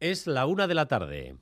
[0.00, 1.36] Es la una de la tarde.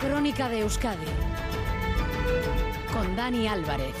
[0.00, 1.06] Crónica de Euskadi
[2.92, 3.96] con Dani Álvarez.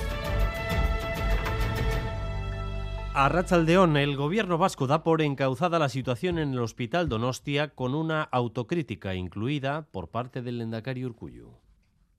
[3.12, 7.96] A Rachaldeón, el gobierno vasco da por encauzada la situación en el hospital Donostia con
[7.96, 11.63] una autocrítica incluida por parte del Lendakari Urkullu.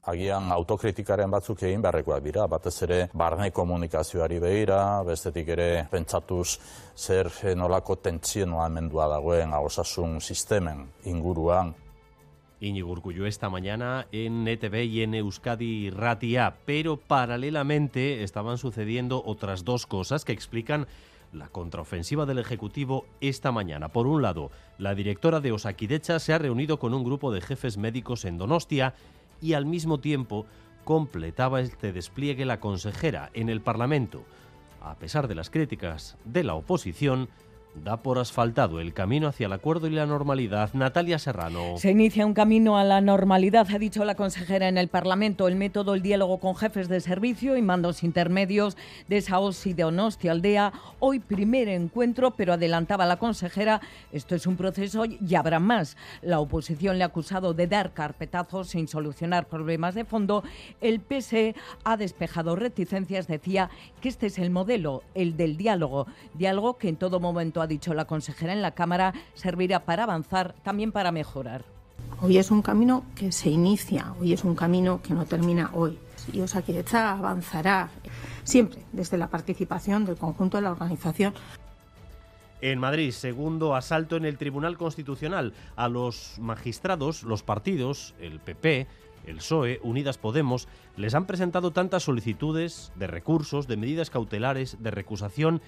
[0.05, 6.59] Agian autokritikaren batzuk egin beharrekoak dira, batez ere barne komunikazioari begira, bestetik ere pentsatuz
[6.95, 11.73] zer nolako tentsionoa mendua dagoen osasun sistemen inguruan.
[12.61, 19.65] Íñigo Urkullu esta mañana en ETV y en Euskadi Ratia, pero paralelamente estaban sucediendo otras
[19.65, 20.87] dos cosas que explican
[21.33, 23.89] la contraofensiva del Ejecutivo esta mañana.
[23.89, 27.77] Por un lado, la directora de Osakidecha se ha reunido con un grupo de jefes
[27.77, 28.93] médicos en Donostia
[29.41, 30.45] y al mismo tiempo
[30.83, 34.23] completaba este despliegue la consejera en el Parlamento.
[34.81, 37.29] A pesar de las críticas de la oposición,
[37.83, 40.73] da por asfaltado el camino hacia el acuerdo y la normalidad.
[40.73, 41.75] Natalia Serrano.
[41.77, 45.47] Se inicia un camino a la normalidad, ha dicho la consejera en el Parlamento.
[45.47, 48.77] El método, el diálogo con jefes de servicio y mandos intermedios
[49.07, 50.73] de Saos y de Onostia Aldea.
[50.99, 55.97] Hoy primer encuentro, pero adelantaba la consejera, esto es un proceso y habrá más.
[56.21, 60.43] La oposición le ha acusado de dar carpetazos sin solucionar problemas de fondo.
[60.81, 63.69] El PSE ha despejado reticencias, decía
[64.01, 66.07] que este es el modelo, el del diálogo.
[66.33, 70.55] Diálogo que en todo momento ha dicho la consejera en la Cámara, servirá para avanzar,
[70.63, 71.65] también para mejorar.
[72.21, 75.99] Hoy es un camino que se inicia, hoy es un camino que no termina hoy.
[76.31, 77.89] Y Osakidecha avanzará
[78.43, 81.33] siempre desde la participación del conjunto de la organización.
[82.61, 85.53] En Madrid, segundo asalto en el Tribunal Constitucional.
[85.75, 88.87] A los magistrados, los partidos, el PP,
[89.27, 94.91] el PSOE, Unidas Podemos, les han presentado tantas solicitudes de recursos, de medidas cautelares, de
[94.91, 95.61] recusación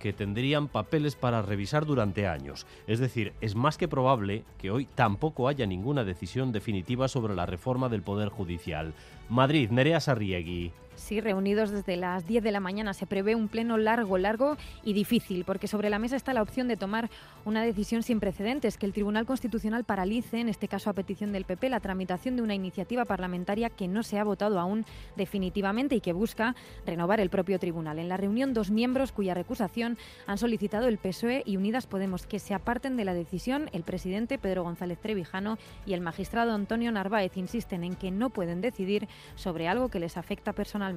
[0.00, 2.66] que tendrían papeles para revisar durante años.
[2.88, 7.46] Es decir, es más que probable que hoy tampoco haya ninguna decisión definitiva sobre la
[7.46, 8.94] reforma del Poder Judicial.
[9.28, 10.72] Madrid, Nerea Sarriegui.
[10.96, 12.92] Sí, reunidos desde las 10 de la mañana.
[12.92, 16.68] Se prevé un pleno largo, largo y difícil, porque sobre la mesa está la opción
[16.68, 17.10] de tomar
[17.44, 21.46] una decisión sin precedentes, que el Tribunal Constitucional paralice, en este caso a petición del
[21.46, 24.84] PP, la tramitación de una iniciativa parlamentaria que no se ha votado aún
[25.16, 26.54] definitivamente y que busca
[26.86, 27.98] renovar el propio tribunal.
[27.98, 29.96] En la reunión, dos miembros cuya recusación
[30.26, 33.70] han solicitado el PSOE y Unidas Podemos que se aparten de la decisión.
[33.72, 38.60] El presidente Pedro González Trevijano y el magistrado Antonio Narváez insisten en que no pueden
[38.60, 40.89] decidir sobre algo que les afecta personalmente.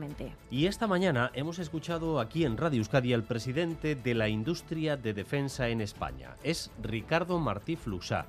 [0.50, 5.14] Y esta mañana hemos escuchado aquí en Radio Euskadi al presidente de la industria de
[5.14, 6.36] defensa en España.
[6.44, 8.26] Es Ricardo Martí Fluxá.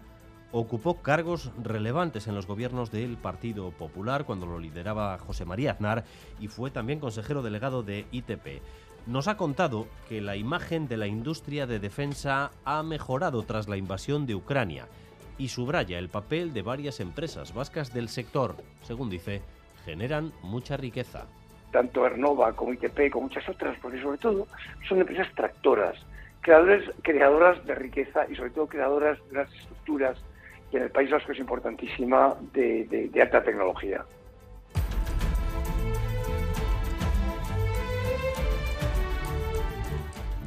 [0.52, 6.04] Ocupó cargos relevantes en los gobiernos del Partido Popular cuando lo lideraba José María Aznar
[6.38, 8.62] y fue también consejero delegado de ITP.
[9.06, 13.76] Nos ha contado que la imagen de la industria de defensa ha mejorado tras la
[13.76, 14.86] invasión de Ucrania
[15.38, 18.56] y subraya el papel de varias empresas vascas del sector.
[18.82, 19.42] Según dice,
[19.84, 21.26] generan mucha riqueza
[21.74, 24.46] tanto Ernova como ITP, como muchas otras, porque sobre todo
[24.88, 25.96] son empresas tractoras,
[26.40, 30.22] creadores, creadoras de riqueza y sobre todo creadoras de las estructuras
[30.70, 34.04] que en el País Vasco es importantísima de, alta tecnología.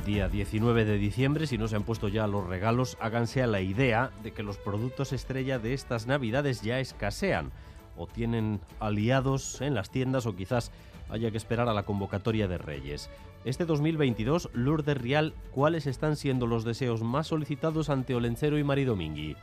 [0.05, 3.59] Día 19 de diciembre, si no se han puesto ya los regalos, háganse a la
[3.59, 7.51] idea de que los productos estrella de estas navidades ya escasean
[7.97, 10.71] o tienen aliados en las tiendas o quizás
[11.09, 13.09] haya que esperar a la convocatoria de Reyes.
[13.45, 19.35] Este 2022, Lourdes Rial, ¿cuáles están siendo los deseos más solicitados ante Olencero y Maridomingui?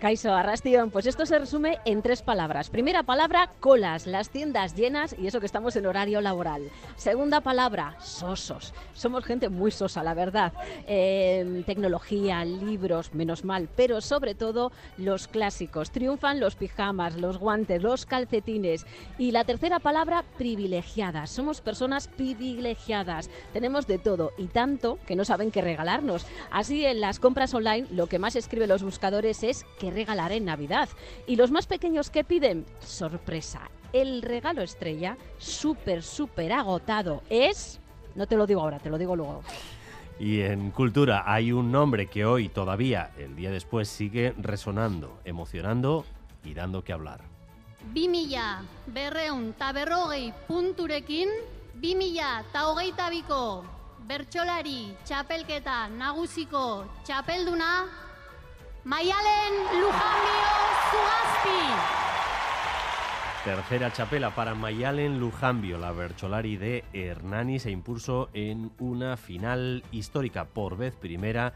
[0.00, 2.68] Caiso Arrastión, pues esto se resume en tres palabras.
[2.68, 6.70] Primera palabra, colas, las tiendas llenas y eso que estamos en horario laboral.
[6.96, 8.74] Segunda palabra, sosos.
[8.92, 10.52] Somos gente muy sosa, la verdad.
[10.86, 15.90] Eh, tecnología, libros, menos mal, pero sobre todo los clásicos.
[15.90, 18.84] Triunfan los pijamas, los guantes, los calcetines.
[19.16, 21.30] Y la tercera palabra, privilegiadas.
[21.30, 23.30] Somos personas privilegiadas.
[23.54, 26.26] Tenemos de todo y tanto que no saben qué regalarnos.
[26.50, 30.44] Así en las compras online lo que más escriben los buscadores es que regalar en
[30.44, 30.88] Navidad.
[31.26, 33.70] Y los más pequeños que piden, sorpresa.
[33.92, 37.80] El regalo estrella, súper, súper agotado, es...
[38.14, 39.42] No te lo digo ahora, te lo digo luego.
[40.18, 46.06] Y en cultura hay un nombre que hoy todavía, el día después, sigue resonando, emocionando
[46.42, 47.20] y dando que hablar.
[47.92, 51.28] Bimilla, berreun ta berrogei punturekin,
[51.74, 53.76] bimilla ta hogeita biko
[55.04, 58.05] txapelketa nagusiko txapelduna
[58.86, 60.46] Maialen Lujambio.
[63.44, 65.76] Tercera chapela para Mayalen Lujambio.
[65.76, 71.54] La Bercholari de Hernani se impuso en una final histórica por vez primera,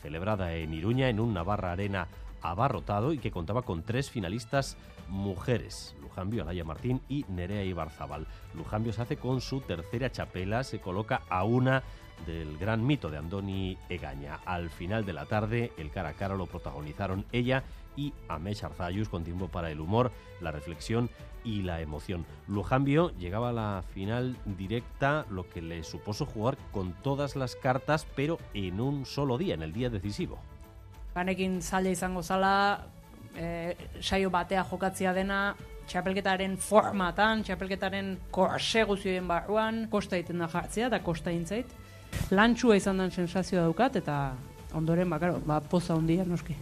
[0.00, 2.08] celebrada en Iruña en un Navarra Arena
[2.42, 4.76] abarrotado y que contaba con tres finalistas
[5.08, 8.26] mujeres, Lujambio, Alaya Martín y Nerea Ibarzabal.
[8.54, 11.82] Lujambio se hace con su tercera chapela, se coloca a una
[12.26, 14.40] del gran mito de Andoni Egaña.
[14.44, 17.64] Al final de la tarde, el cara a cara lo protagonizaron ella
[17.96, 21.10] y Amesh Arzayus con tiempo para el humor, la reflexión
[21.44, 22.26] y la emoción.
[22.46, 28.06] Lujambio llegaba a la final directa, lo que le supuso jugar con todas las cartas,
[28.14, 30.38] pero en un solo día, en el día decisivo.
[31.14, 32.54] Ganekin zaila izango zala,
[33.36, 35.54] e, saio batea jokatzia dena,
[35.90, 41.72] txapelketaren formatan, txapelketaren korse guztioen barruan, kosta egiten da jartzea, da kosta intzait.
[42.30, 44.20] Lantxua izan den sensazioa daukat, eta
[44.78, 46.54] ondoren, bakaro, ba, poza hondia noski.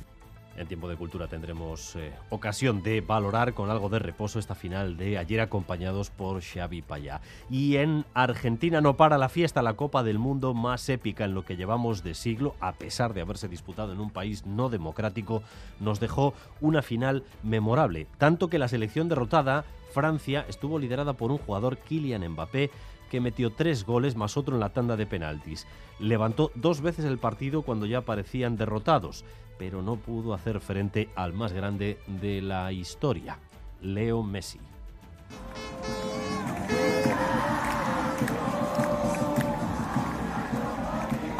[0.59, 4.97] En tiempo de cultura tendremos eh, ocasión de valorar con algo de reposo esta final
[4.97, 7.21] de ayer acompañados por Xavi Payá.
[7.49, 11.45] Y en Argentina no para la fiesta, la Copa del Mundo más épica en lo
[11.45, 15.45] que llevamos de siglo, a pesar de haberse disputado en un país no democrático,
[15.79, 21.39] nos dejó una final memorable, tanto que la selección derrotada, Francia, estuvo liderada por un
[21.39, 22.73] jugador Kylian Mbappé
[23.09, 25.67] que metió tres goles más otro en la tanda de penaltis.
[25.99, 29.25] Levantó dos veces el partido cuando ya parecían derrotados
[29.59, 33.39] pero no pudo hacer frente al más grande de la historia,
[33.83, 34.61] Leo Messi.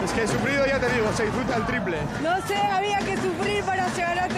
[0.05, 1.99] Es que he sufrido, ya te digo, se disfruta el triple.
[2.23, 4.29] No sé, había que sufrir para llegar a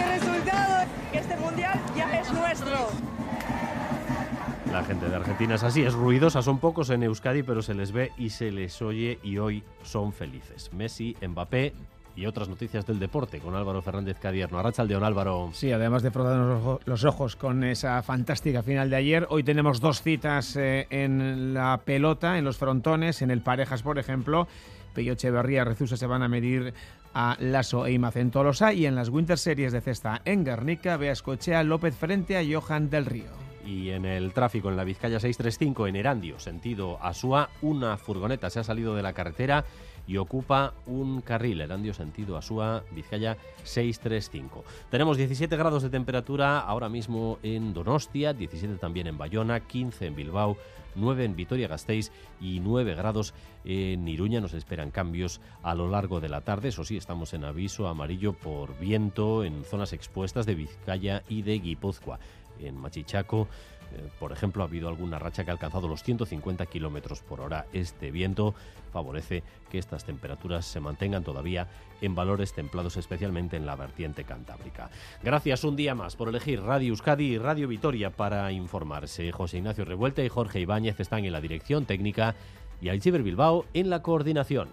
[4.71, 7.91] La gente de Argentina es así, es ruidosa, son pocos en Euskadi, pero se les
[7.91, 10.71] ve y se les oye y hoy son felices.
[10.71, 11.73] Messi, Mbappé,
[12.15, 14.59] y otras noticias del deporte con Álvaro Fernández Cadierno.
[14.59, 15.49] Arrachaldeón, Álvaro.
[15.53, 20.01] Sí, además de frotarnos los ojos con esa fantástica final de ayer, hoy tenemos dos
[20.01, 24.47] citas eh, en la pelota, en los frontones, en el Parejas, por ejemplo.
[24.93, 26.73] Pello Echeverría, Rezusa se van a medir
[27.13, 30.95] a Lasso e Imaz en Tolosa y en las Winter Series de cesta en Guernica,
[30.95, 33.50] Beascochea López frente a Johan del Río.
[33.65, 38.59] Y en el tráfico en la Vizcaya 635 en Erandio, sentido Asúa, una furgoneta se
[38.59, 39.65] ha salido de la carretera
[40.07, 44.63] y ocupa un carril, Erandio sentido Asúa, Vizcaya 635.
[44.89, 50.15] Tenemos 17 grados de temperatura ahora mismo en Donostia, 17 también en Bayona, 15 en
[50.15, 50.57] Bilbao,
[50.95, 54.41] 9 en Vitoria-Gasteiz y 9 grados en Iruña.
[54.41, 56.69] Nos esperan cambios a lo largo de la tarde.
[56.69, 61.59] Eso sí, estamos en aviso amarillo por viento en zonas expuestas de Vizcaya y de
[61.59, 62.19] Guipúzcoa.
[62.61, 63.47] En Machichaco
[63.91, 67.65] eh, por ejemplo, ha habido alguna racha que ha alcanzado los 150 kilómetros por hora.
[67.73, 68.55] Este viento
[68.91, 71.67] favorece que estas temperaturas se mantengan todavía
[72.01, 74.89] en valores templados, especialmente en la vertiente cantábrica.
[75.23, 79.31] Gracias un día más por elegir Radio Euskadi y Radio Vitoria para informarse.
[79.31, 82.35] José Ignacio Revuelta y Jorge Ibáñez están en la dirección técnica
[82.81, 84.69] y Alciber Bilbao en la coordinación.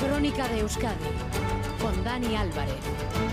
[0.00, 0.96] Crónica de Euskadi
[1.80, 3.29] con Dani Álvarez.